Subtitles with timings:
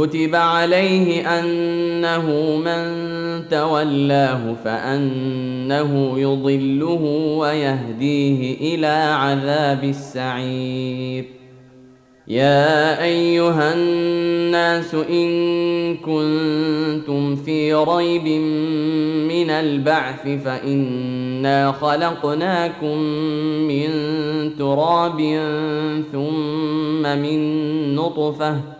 [0.00, 2.84] كتب عليه انه من
[3.48, 7.02] تولاه فانه يضله
[7.38, 11.24] ويهديه إلى عذاب السعير
[12.28, 18.26] يا ايها الناس ان كنتم في ريب
[19.28, 22.98] من البعث فانا خلقناكم
[23.68, 23.88] من
[24.58, 25.18] تراب
[26.12, 27.40] ثم من
[27.94, 28.79] نطفه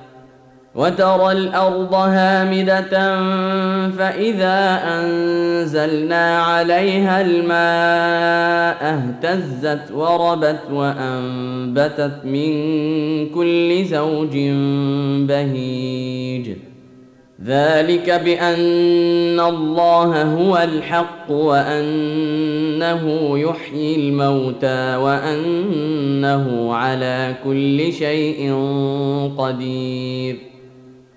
[0.75, 3.19] وترى الأرض هامدة
[3.89, 12.51] فإذا أنزلنا عليها الماء اهتزت وربت وأنبتت من
[13.29, 14.37] كل زوج
[15.27, 16.49] بهيج.
[17.45, 23.03] ذلك بأن الله هو الحق وأنه
[23.39, 28.53] يحيي الموتى وأنه على كل شيء
[29.37, 30.50] قدير.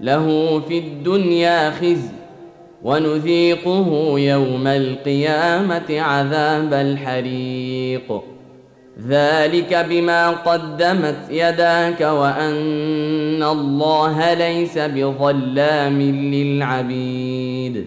[0.00, 2.08] له في الدنيا خزي
[2.82, 8.22] ونذيقه يوم القيامة عذاب الحريق.
[9.08, 17.86] ذلك بما قدمت يداك وأن الله ليس بظلام للعبيد.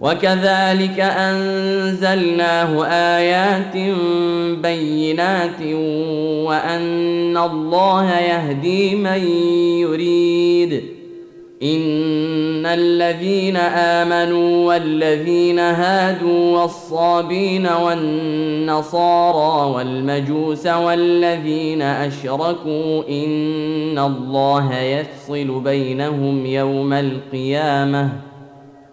[0.00, 3.76] وكذلك أنزلناه آيات
[4.62, 5.62] بينات
[6.46, 9.26] وأن الله يهدي من
[9.80, 10.82] يريد.
[11.62, 26.92] إن الذين آمنوا والذين هادوا والصابين والنصارى والمجوس والذين أشركوا إن الله يفصل بينهم يوم
[26.92, 28.33] القيامة.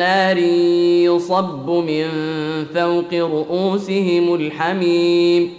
[0.00, 0.38] نار
[1.04, 2.06] يصب من
[2.74, 5.50] فوق رؤوسهم الحميم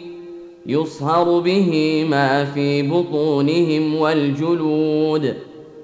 [0.66, 5.36] يصهر به ما في بطونهم والجلود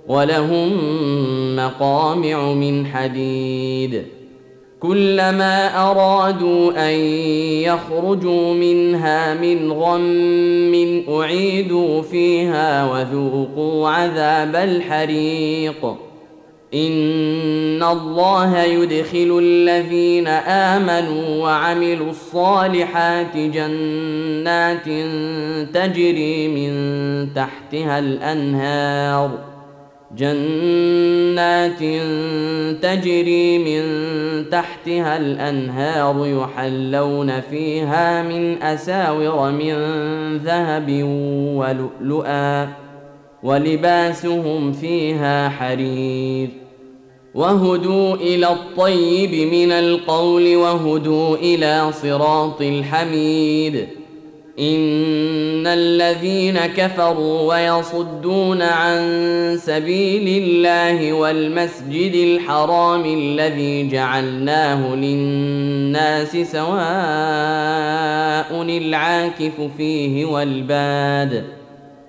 [0.07, 0.69] ولهم
[1.55, 4.03] مقامع من حديد.
[4.79, 6.95] كلما أرادوا أن
[7.69, 16.06] يخرجوا منها من غم أعيدوا فيها وذوقوا عذاب الحريق.
[16.73, 24.85] ان الله يدخل الذين امنوا وعملوا الصالحات جنات
[25.73, 26.73] تجري من
[27.33, 29.57] تحتها الانهار
[30.17, 31.79] جنات
[32.81, 33.83] تجري من
[34.49, 39.73] تحتها الانهار يحلون فيها من اساور من
[40.37, 41.03] ذهب
[41.55, 42.86] ولؤلؤا
[43.47, 46.49] ولباسهم فيها حرير.
[47.35, 53.87] وهدوا إلى الطيب من القول وهدوا إلى صراط الحميد.
[54.59, 58.99] إن الذين كفروا ويصدون عن
[59.61, 66.77] سبيل الله والمسجد الحرام الذي جعلناه للناس سواء
[68.61, 71.43] العاكف فيه والباد.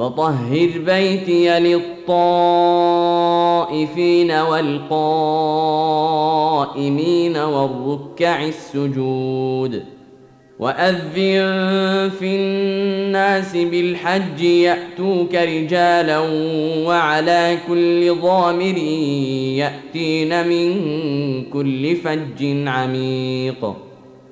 [0.00, 2.30] وطهر بيتي للطائفين
[4.30, 4.96] والقائمين
[7.36, 9.84] والركع السجود
[10.58, 16.18] وأذن في الناس بالحج يأتوك رجالا
[16.86, 18.78] وعلى كل ضامر
[19.56, 20.80] يأتين من
[21.44, 23.89] كل فج عميق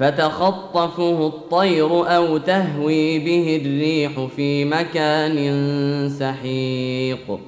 [0.00, 5.36] فتخطفه الطير أو تهوي به الريح في مكان
[6.18, 7.40] سحيق.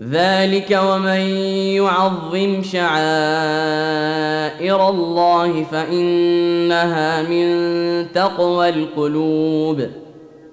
[0.00, 1.20] ذلك ومن
[1.76, 2.90] يعظم شعائر
[4.88, 7.46] الله فإنها من
[8.12, 9.86] تقوى القلوب.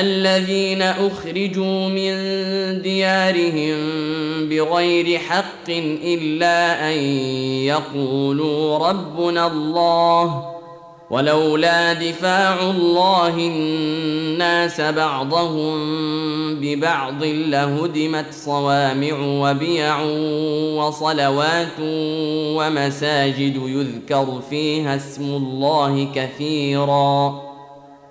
[0.00, 2.12] الذين أخرجوا من
[2.82, 3.78] ديارهم
[4.48, 5.68] بغير حق
[6.04, 6.98] إلا أن
[7.64, 10.54] يقولوا ربنا الله
[11.10, 15.74] ولولا دفاع الله الناس بعضهم
[16.60, 20.00] ببعض لهدمت صوامع وبيع
[20.76, 21.78] وصلوات
[22.56, 27.43] ومساجد يذكر فيها اسم الله كثيرا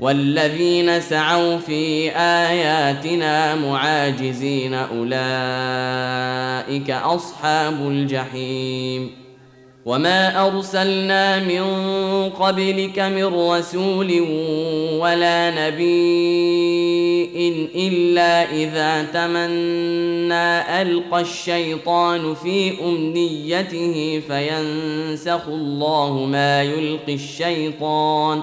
[0.00, 5.10] والذين سعوا في آياتنا معاجزين أولئك
[6.90, 9.24] أصحاب الجحيم.
[9.86, 11.64] وما أرسلنا من
[12.30, 14.20] قبلك من رسول
[14.98, 16.04] ولا نبي
[17.88, 28.42] إلا إذا تمنى ألقى الشيطان في أمنيته فينسخ الله ما يلقي الشيطان.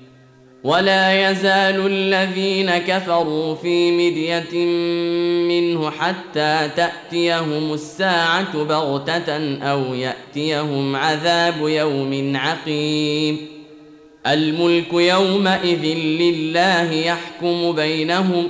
[0.63, 4.65] ولا يزال الذين كفروا في مدية
[5.47, 13.37] منه حتى تأتيهم الساعة بغتة أو يأتيهم عذاب يوم عقيم.
[14.27, 18.49] الملك يومئذ لله يحكم بينهم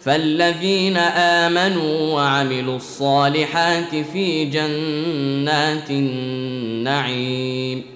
[0.00, 7.95] فالذين آمنوا وعملوا الصالحات في جنات النعيم.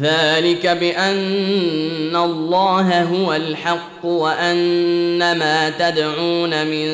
[0.00, 6.86] ذلك بأن الله هو الحق وأن ما تدعون من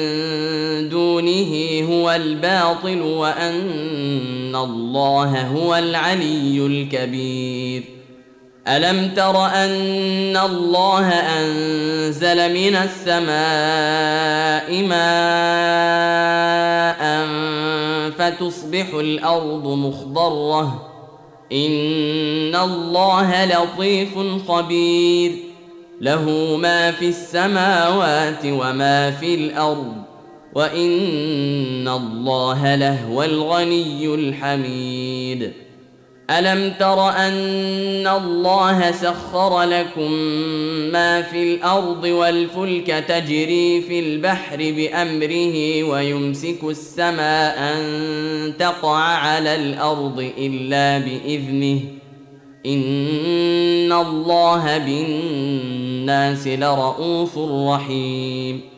[0.89, 7.99] دونه هو الباطل وأن الله هو العلي الكبير.
[8.69, 13.29] ألم تر أن الله أنزل من السماء
[14.83, 16.09] ماء
[18.19, 20.88] فتصبح الأرض مخضرة
[21.53, 25.33] إن الله لطيف خبير.
[26.01, 29.93] له ما في السماوات وما في الأرض
[30.55, 35.53] وإن الله لهو الغني الحميد.
[36.31, 40.13] ألم تر أن الله سخر لكم
[40.93, 50.99] ما في الأرض والفلك تجري في البحر بأمره ويمسك السماء أن تقع على الأرض إلا
[50.99, 51.81] بإذنه
[52.67, 58.78] إن الله بالناس لرءوف رحيم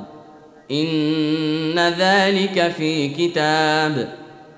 [0.71, 4.13] إن ذلك في كتاب.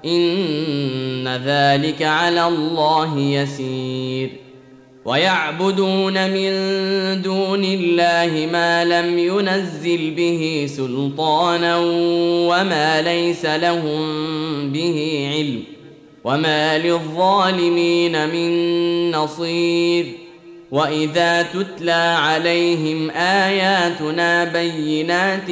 [0.06, 4.30] إن ذلك على الله يسير.
[5.06, 6.52] ويعبدون من
[7.22, 11.78] دون الله ما لم ينزل به سلطانا
[12.50, 14.04] وما ليس لهم
[14.72, 15.64] به علم.
[16.24, 18.52] وما للظالمين من
[19.12, 20.23] نصير.
[20.74, 25.52] واذا تتلى عليهم اياتنا بينات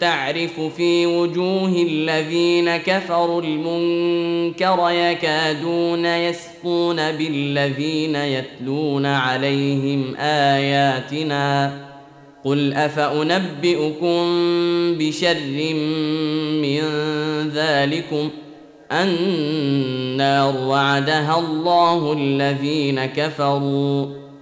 [0.00, 11.72] تعرف في وجوه الذين كفروا المنكر يكادون يسقون بالذين يتلون عليهم اياتنا
[12.44, 14.24] قل افانبئكم
[14.98, 15.74] بشر
[16.62, 16.80] من
[17.54, 18.30] ذلكم
[18.92, 24.21] النار وعدها الله الذين كفروا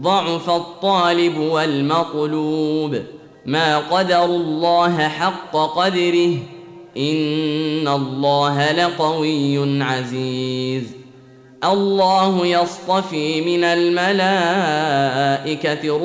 [0.00, 2.98] ضعف الطالب والمطلوب.
[3.46, 6.36] ما قدروا الله حق قدره
[6.96, 10.84] إن الله لقوي عزيز.
[11.64, 14.18] الله يصطفي من الملائكة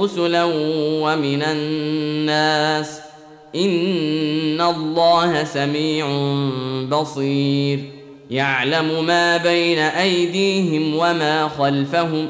[0.04, 0.44] رسلا
[1.04, 3.00] ومن الناس.
[3.56, 6.08] إن الله سميع
[6.90, 7.80] بصير.
[8.32, 12.30] يعلم ما بين أيديهم وما خلفهم.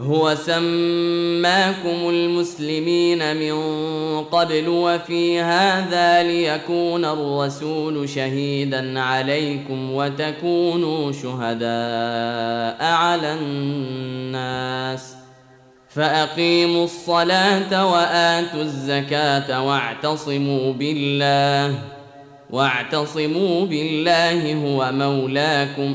[0.00, 3.54] هو سماكم المسلمين من
[4.24, 15.14] قبل وفي هذا ليكون الرسول شهيدا عليكم وتكونوا شهداء على الناس.
[15.88, 21.78] فأقيموا الصلاة وآتوا الزكاة واعتصموا بالله.
[22.50, 25.94] واعتصموا بالله هو مولاكم.